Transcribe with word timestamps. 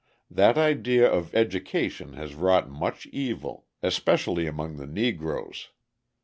That 0.31 0.57
idea 0.57 1.07
of 1.07 1.35
education 1.35 2.13
has 2.13 2.33
wrought 2.33 2.67
much 2.67 3.05
evil, 3.11 3.67
especially 3.83 4.47
among 4.47 4.77
the 4.77 4.87
Negroes. 4.87 5.69